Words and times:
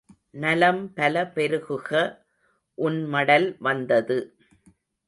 நலம் 0.35 0.93
பல 0.93 1.23
பெருகுக, 1.35 1.89
உன் 2.77 3.05
மடல் 3.05 3.47
வந்தது. 3.59 4.19